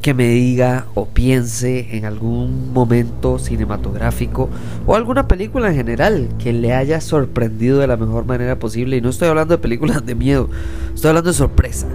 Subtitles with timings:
[0.00, 4.48] que me diga o piense en algún momento cinematográfico
[4.86, 8.96] o alguna película en general que le haya sorprendido de la mejor manera posible.
[8.96, 10.48] Y no estoy hablando de películas de miedo,
[10.94, 11.86] estoy hablando de sorpresa.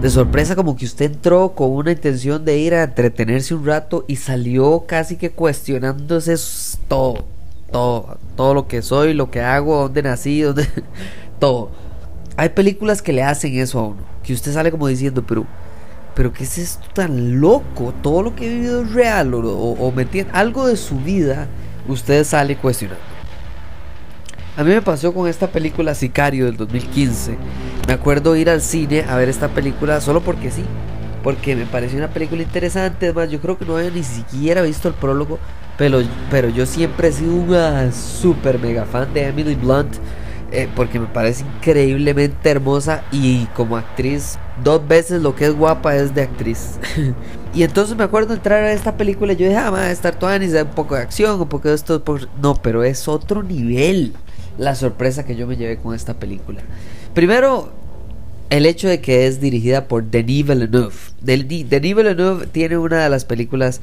[0.00, 4.04] De sorpresa como que usted entró con una intención de ir a entretenerse un rato
[4.08, 6.34] y salió casi que cuestionándose
[6.88, 7.24] todo,
[7.70, 10.66] todo, todo lo que soy, lo que hago, dónde nací, dónde...
[11.38, 11.70] todo.
[12.36, 15.46] Hay películas que le hacen eso a uno, que usted sale como diciendo, pero
[16.14, 17.94] pero ¿qué es esto tan loco?
[18.02, 19.92] Todo lo que he vivido es real o, o,
[20.32, 21.48] algo de su vida,
[21.88, 23.12] usted sale cuestionando.
[24.54, 27.38] A mí me pasó con esta película Sicario del 2015.
[27.86, 30.62] Me acuerdo ir al cine a ver esta película solo porque sí.
[31.22, 33.06] Porque me pareció una película interesante.
[33.06, 35.38] Además, yo creo que no había ni siquiera visto el prólogo.
[35.78, 39.94] Pero, pero yo siempre he sido una super mega fan de Emily Blunt.
[40.54, 45.96] Eh, porque me parece increíblemente hermosa y como actriz dos veces lo que es guapa
[45.96, 46.78] es de actriz.
[47.54, 50.14] y entonces me acuerdo entrar a esta película y yo dije, ah, va a estar
[50.14, 52.02] toda un poco de acción, un poco de esto.
[52.42, 54.12] No, pero es otro nivel
[54.58, 56.60] la sorpresa que yo me llevé con esta película.
[57.14, 57.72] Primero,
[58.50, 60.94] el hecho de que es dirigida por Denis Villeneuve.
[61.22, 63.80] Denis Villeneuve tiene una de las películas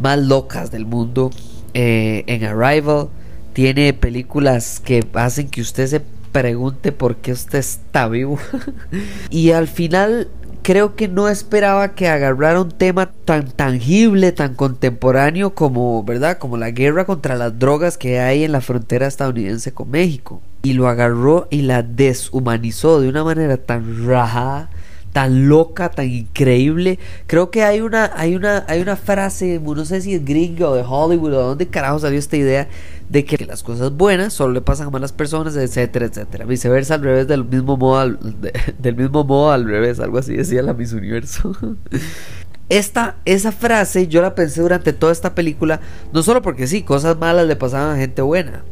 [0.00, 1.30] más locas del mundo
[1.74, 3.08] eh, en Arrival.
[3.54, 6.02] Tiene películas que hacen que usted se
[6.32, 8.38] pregunte por qué usted está vivo.
[9.30, 10.28] y al final
[10.64, 16.38] creo que no esperaba que agarrara un tema tan tangible, tan contemporáneo como, ¿verdad?
[16.38, 20.42] Como la guerra contra las drogas que hay en la frontera estadounidense con México.
[20.62, 24.70] Y lo agarró y la deshumanizó de una manera tan rajada
[25.14, 26.98] tan loca, tan increíble.
[27.28, 30.82] Creo que hay una, hay una, hay una frase, no sé si es gringo de
[30.82, 32.68] Hollywood o de dónde carajo salió esta idea
[33.08, 36.46] de que las cosas buenas solo le pasan a malas personas, etcétera, etcétera.
[36.46, 38.18] Viceversa al revés del mismo modo
[38.78, 41.56] del mismo modo al revés, algo así decía la Miss Universo.
[42.68, 45.80] Esta, esa frase yo la pensé durante toda esta película,
[46.12, 48.64] no solo porque sí, cosas malas le pasaban a gente buena,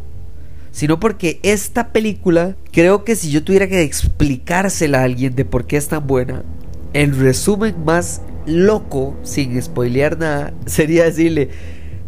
[0.72, 5.66] sino porque esta película, creo que si yo tuviera que explicársela a alguien de por
[5.66, 6.42] qué es tan buena,
[6.94, 11.50] el resumen más loco, sin spoilear nada, sería decirle,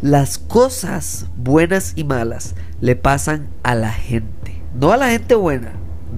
[0.01, 5.73] las cosas buenas y malas le pasan a la gente, no a la gente buena,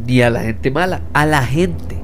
[0.06, 1.98] ni a la gente mala, a la gente.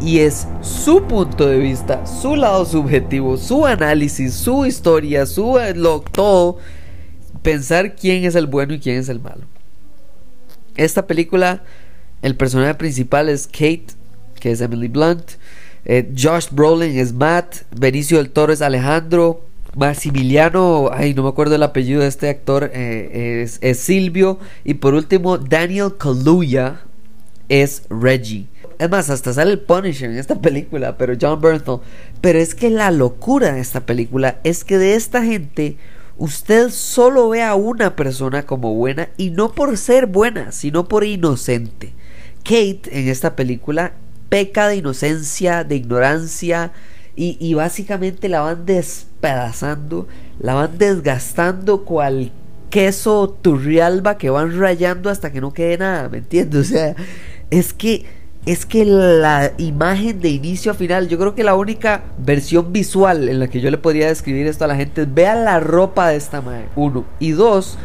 [0.00, 6.00] Y es su punto de vista, su lado subjetivo, su análisis, su historia, su lo,
[6.00, 6.58] todo.
[7.42, 9.46] Pensar quién es el bueno y quién es el malo.
[10.76, 11.62] Esta película,
[12.22, 13.86] el personaje principal es Kate,
[14.40, 15.32] que es Emily Blunt.
[15.84, 17.62] Eh, Josh Brolin es Matt.
[17.76, 19.44] Benicio del Toro es Alejandro.
[19.76, 24.38] Maximiliano, ay, no me acuerdo el apellido de este actor, eh, es, Silvio.
[24.64, 26.80] Y por último, Daniel Kaluuya
[27.48, 28.46] es Reggie.
[28.78, 31.80] Es más, hasta sale el Punisher en esta película, pero John Bernthal.
[32.20, 35.76] Pero es que la locura de esta película es que de esta gente
[36.16, 41.04] usted solo ve a una persona como buena y no por ser buena, sino por
[41.04, 41.92] inocente.
[42.44, 43.92] Kate en esta película
[44.28, 46.72] peca de inocencia, de ignorancia
[47.16, 50.08] y, básicamente la van despedazando,
[50.40, 52.32] la van desgastando cual
[52.70, 56.60] queso turrialba que van rayando hasta que no quede nada, ¿me entiendes?
[56.60, 56.96] O sea,
[57.50, 58.04] es que
[58.46, 63.28] es que la imagen de inicio a final, yo creo que la única versión visual
[63.28, 66.08] en la que yo le podría describir esto a la gente es vea la ropa
[66.08, 67.04] de esta madre, uno.
[67.18, 67.78] Y dos,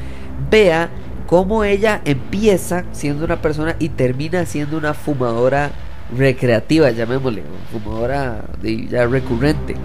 [0.52, 0.90] vea
[1.28, 5.72] cómo ella empieza siendo una persona y termina siendo una fumadora
[6.16, 9.76] recreativa, llamémosle, fumadora de, ya recurrente.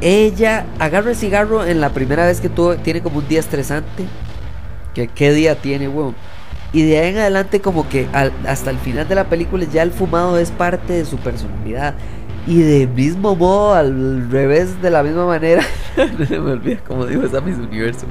[0.00, 4.06] Ella agarra el cigarro en la primera vez que tuvo, tiene como un día estresante.
[4.94, 6.14] Que qué día tiene, weón.
[6.72, 8.06] Y de ahí en adelante como que
[8.46, 11.94] hasta el final de la película ya el fumado es parte de su personalidad.
[12.46, 15.62] Y de mismo modo, al revés, de la misma manera,
[16.28, 18.06] me olvida como digo, esa Miss Universo.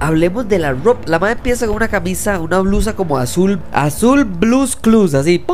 [0.00, 1.02] Hablemos de la ropa.
[1.06, 5.44] La madre empieza con una camisa, una blusa como azul, azul blues clues, así.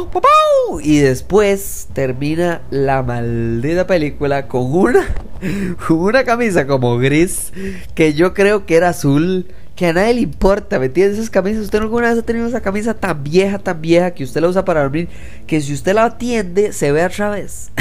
[0.82, 5.04] Y después termina la maldita película con una,
[5.88, 7.52] una camisa como gris,
[7.94, 11.18] que yo creo que era azul que a nadie le importa, ¿me entiendes?
[11.18, 14.40] Esas camisas, usted alguna vez ha tenido esa camisa tan vieja, tan vieja, que usted
[14.40, 15.08] la usa para dormir,
[15.46, 17.70] que si usted la atiende, se ve a través.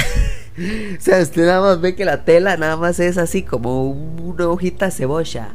[0.58, 4.48] O sea, usted nada más ve que la tela nada más es así como una
[4.48, 5.50] hojita cebolla.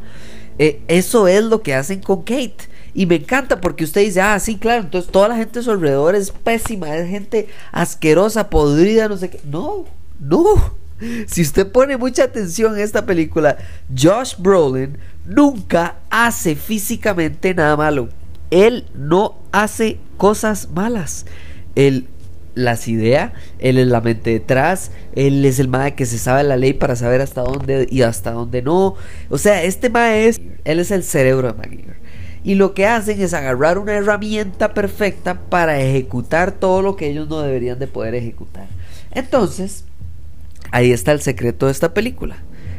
[0.59, 2.69] Eh, eso es lo que hacen con Kate.
[2.93, 5.71] Y me encanta porque usted dice, ah, sí, claro, entonces toda la gente a su
[5.71, 9.39] alrededor es pésima, es gente asquerosa, podrida, no sé qué.
[9.45, 9.85] No,
[10.19, 10.81] no.
[11.27, 13.57] Si usted pone mucha atención en esta película,
[13.97, 18.09] Josh Brolin nunca hace físicamente nada malo.
[18.51, 21.25] Él no hace cosas malas.
[21.75, 22.07] Él
[22.55, 26.57] las idea, él es la mente detrás, él es el mae que se sabe la
[26.57, 28.95] ley para saber hasta dónde y hasta dónde no.
[29.29, 32.01] O sea, este mae es, él es el cerebro de MacGyver.
[32.43, 37.27] Y lo que hacen es agarrar una herramienta perfecta para ejecutar todo lo que ellos
[37.29, 38.67] no deberían de poder ejecutar.
[39.11, 39.85] Entonces,
[40.71, 42.37] ahí está el secreto de esta película.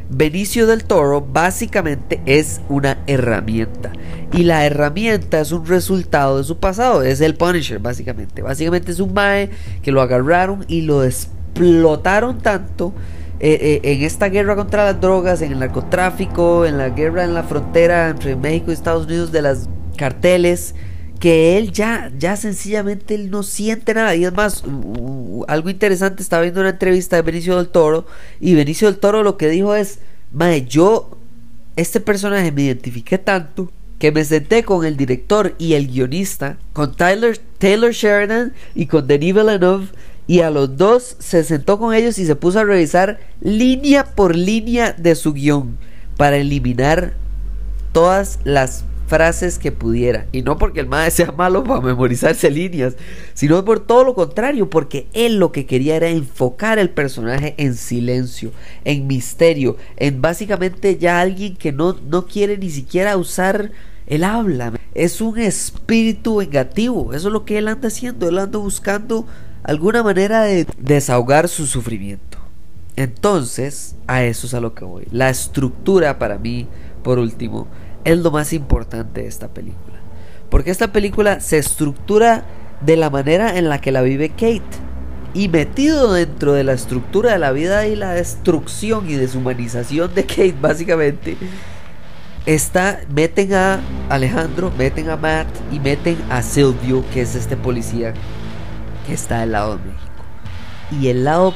[0.09, 3.91] Benicio del Toro básicamente es una herramienta.
[4.31, 7.03] Y la herramienta es un resultado de su pasado.
[7.03, 8.41] Es el Punisher, básicamente.
[8.41, 9.49] Básicamente es un Mae
[9.81, 12.93] que lo agarraron y lo explotaron tanto
[13.39, 17.33] eh, eh, en esta guerra contra las drogas, en el narcotráfico, en la guerra en
[17.33, 19.67] la frontera entre México y Estados Unidos de las
[19.97, 20.75] carteles
[21.23, 24.13] que él ya, ya sencillamente él no siente nada.
[24.13, 24.61] Y es más,
[25.47, 28.05] algo interesante, estaba viendo una entrevista de Benicio del Toro
[28.41, 29.99] y Benicio del Toro lo que dijo es,
[30.33, 31.17] Mae, yo,
[31.77, 36.93] este personaje me identifiqué tanto que me senté con el director y el guionista, con
[36.93, 39.87] Tyler, Taylor Sheridan y con Denis Villeneuve,
[40.27, 44.35] y a los dos se sentó con ellos y se puso a revisar línea por
[44.35, 45.77] línea de su guion
[46.17, 47.13] para eliminar
[47.93, 50.27] todas las frases que pudiera.
[50.31, 52.95] Y no porque el maestro sea malo para memorizarse líneas,
[53.33, 57.75] sino por todo lo contrario, porque él lo que quería era enfocar el personaje en
[57.75, 58.51] silencio,
[58.85, 63.71] en misterio, en básicamente ya alguien que no, no quiere ni siquiera usar
[64.07, 64.73] el habla.
[64.93, 69.25] Es un espíritu vengativo, eso es lo que él anda haciendo, él anda buscando
[69.63, 72.37] alguna manera de desahogar su sufrimiento.
[72.95, 75.07] Entonces, a eso es a lo que voy.
[75.11, 76.67] La estructura para mí,
[77.01, 77.67] por último,
[78.03, 79.97] es lo más importante de esta película.
[80.49, 82.45] Porque esta película se estructura
[82.81, 84.61] de la manera en la que la vive Kate.
[85.33, 90.25] Y metido dentro de la estructura de la vida y la destrucción y deshumanización de
[90.25, 91.37] Kate, básicamente,
[92.45, 93.79] está, meten a
[94.09, 98.13] Alejandro, meten a Matt y meten a Silvio, que es este policía
[99.07, 100.01] que está del lado de México.
[100.91, 101.55] Y el lado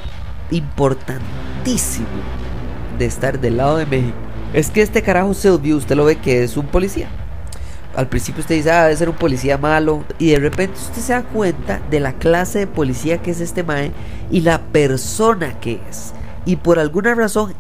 [0.50, 2.08] importantísimo
[2.98, 6.44] de estar del lado de México es que este carajo Silvio, usted lo ve que
[6.44, 7.10] es un policía.
[7.96, 10.04] Al principio usted dice, ah, debe ser un policía malo.
[10.20, 13.64] Y de repente usted se da cuenta de la clase de policía que es este
[13.64, 13.92] Mae
[14.30, 16.14] y la persona que es.
[16.46, 17.54] Y por alguna razón,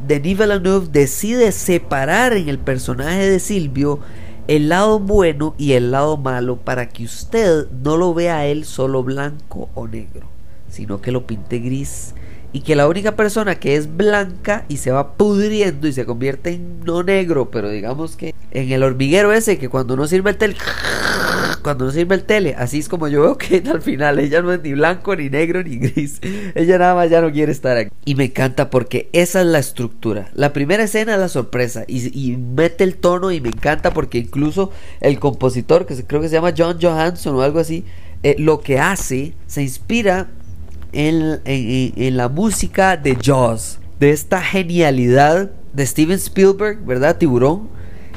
[0.00, 4.00] Denis Villeneuve decide separar en el personaje de Silvio
[4.48, 8.64] el lado bueno y el lado malo para que usted no lo vea a él
[8.64, 10.26] solo blanco o negro,
[10.70, 12.14] sino que lo pinte gris
[12.56, 16.54] y que la única persona que es blanca y se va pudriendo y se convierte
[16.54, 20.38] en no negro, pero digamos que en el hormiguero ese que cuando no sirve el
[20.38, 20.56] tele,
[21.62, 24.54] cuando no sirve el tele, así es como yo veo que al final ella no
[24.54, 26.18] es ni blanco, ni negro, ni gris,
[26.54, 27.90] ella nada más ya no quiere estar aquí.
[28.06, 30.30] Y me encanta porque esa es la estructura.
[30.32, 34.70] La primera escena es la sorpresa y, mete el tono y me encanta porque incluso
[35.02, 37.84] el compositor, que creo que se llama John Johansson o algo así,
[38.22, 40.28] eh, lo que hace se inspira
[40.96, 47.18] en, la música de Jaws, de esta genialidad de Steven Spielberg, ¿verdad?
[47.18, 47.68] Tiburón.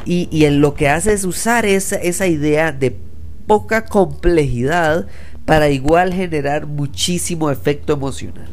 [0.06, 2.98] Y, en lo que hace es usar esa, esa idea de
[3.46, 5.08] poca complejidad
[5.46, 8.48] para igual generar muchísimo efecto emocional.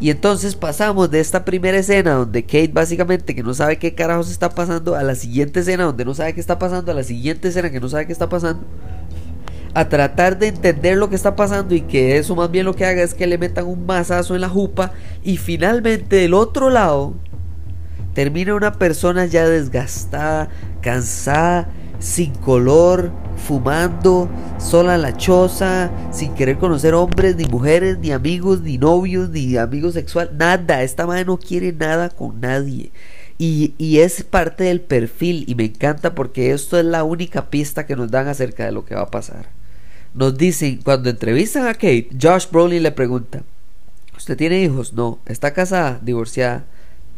[0.00, 4.30] Y entonces pasamos de esta primera escena donde Kate básicamente que no sabe qué carajos
[4.30, 7.48] está pasando a la siguiente escena donde no sabe qué está pasando, a la siguiente
[7.48, 8.64] escena que no sabe qué está pasando
[9.74, 12.84] a tratar de entender lo que está pasando y que eso más bien lo que
[12.84, 17.14] haga es que le metan un mazazo en la jupa y finalmente del otro lado
[18.14, 20.48] termina una persona ya desgastada,
[20.80, 21.68] cansada,
[22.00, 28.62] sin color, fumando, sola en la choza, sin querer conocer hombres, ni mujeres, ni amigos,
[28.62, 30.82] ni novios, ni amigos sexual, nada.
[30.82, 32.90] Esta madre no quiere nada con nadie.
[33.38, 37.86] Y, y, es parte del perfil y me encanta porque esto es la única pista
[37.86, 39.59] que nos dan acerca de lo que va a pasar
[40.14, 43.42] nos dicen, cuando entrevistan a Kate, Josh Brolin le pregunta,
[44.16, 44.92] ¿usted tiene hijos?
[44.92, 45.20] No.
[45.26, 46.00] ¿Está casada?
[46.02, 46.64] Divorciada.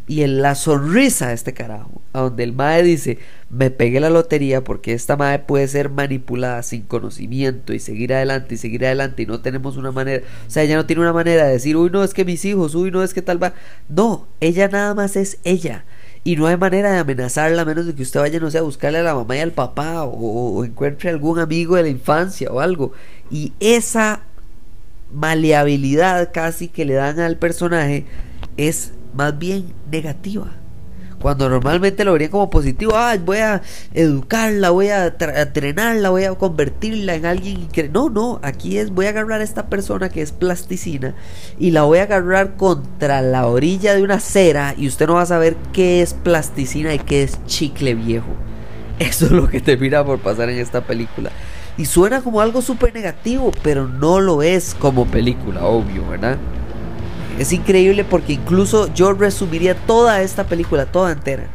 [0.09, 3.19] Y en la sonrisa de este carajo, a donde el mae dice,
[3.51, 8.57] me pegué la lotería porque esta mae puede ser manipulada sin conocimiento y seguir adelante
[8.57, 11.47] y seguir adelante y no tenemos una manera, o sea, ella no tiene una manera
[11.47, 13.55] de decir, uy, no es que mis hijos, uy, no es que tal va.
[13.89, 15.85] No, ella nada más es ella
[16.25, 18.63] y no hay manera de amenazarla a menos de que usted vaya, no sé, a
[18.63, 22.61] buscarle a la mamá y al papá o, encuentre algún amigo de la infancia o
[22.61, 22.93] algo.
[23.31, 24.23] Y esa
[25.13, 28.07] maleabilidad casi que le dan al personaje
[28.57, 30.62] es más bien negativa.
[31.23, 33.63] Cuando normalmente lo verían como positivo, ah, voy a
[33.95, 39.07] educarla, voy a entrenarla, voy a convertirla en alguien que no, no, aquí es voy
[39.07, 41.15] a agarrar a esta persona que es plasticina
[41.61, 45.23] y la voy a agarrar contra la orilla de una cera y usted no va
[45.23, 48.35] a saber qué es plasticina y qué es chicle viejo.
[48.99, 51.31] Eso es lo que termina por pasar en esta película.
[51.79, 56.37] Y suena como algo súper negativo, pero no lo es como película, obvio, ¿verdad?
[57.39, 61.47] Es increíble porque incluso yo resumiría toda esta película, toda entera,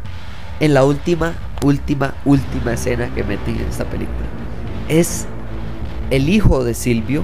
[0.60, 4.26] en la última, última, última escena que meten en esta película.
[4.88, 5.26] Es
[6.10, 7.24] el hijo de Silvio,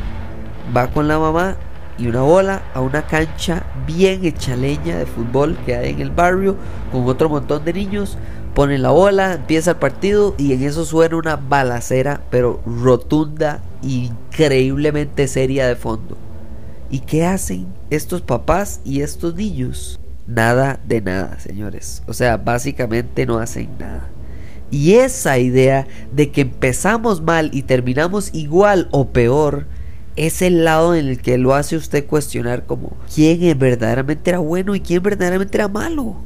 [0.76, 1.56] va con la mamá
[1.98, 6.12] y una bola a una cancha bien hecha leña de fútbol que hay en el
[6.12, 6.56] barrio,
[6.92, 8.18] con otro montón de niños,
[8.54, 15.28] ponen la bola, empieza el partido y en eso suena una balacera, pero rotunda, increíblemente
[15.28, 16.18] seria de fondo.
[16.94, 20.00] ¿Y qué hacen estos papás y estos niños?
[20.28, 22.04] Nada de nada, señores.
[22.06, 24.08] O sea, básicamente no hacen nada.
[24.70, 29.66] Y esa idea de que empezamos mal y terminamos igual o peor,
[30.16, 34.76] es el lado en el que lo hace usted cuestionar como quién verdaderamente era bueno
[34.76, 36.18] y quién verdaderamente era malo.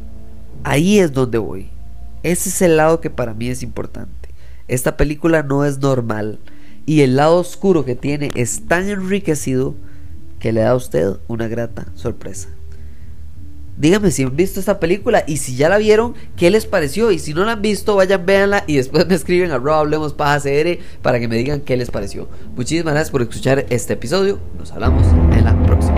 [0.66, 1.70] Ahí es donde voy.
[2.24, 4.32] Ese es el lado que para mí es importante.
[4.68, 6.40] Esta película no es normal
[6.86, 9.76] y el lado oscuro que tiene es tan enriquecido
[10.40, 12.50] que le da a usted una grata sorpresa.
[13.78, 17.12] Díganme si han visto esta película y si ya la vieron, ¿qué les pareció?
[17.12, 21.20] Y si no la han visto, vayan, véanla y después me escriben a Hablemos para
[21.20, 22.28] que me digan qué les pareció.
[22.56, 24.40] Muchísimas gracias por escuchar este episodio.
[24.58, 25.97] Nos hablamos en la próxima.